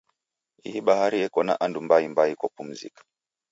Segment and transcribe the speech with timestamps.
[0.67, 3.01] Ihi bahari yeko na andu mbaimbai kopumzika.